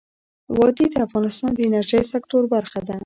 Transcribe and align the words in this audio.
وادي 0.57 0.85
د 0.91 0.95
افغانستان 1.07 1.49
د 1.55 1.59
انرژۍ 1.67 2.01
سکتور 2.13 2.43
برخه 2.53 2.79
ده. 2.87 2.97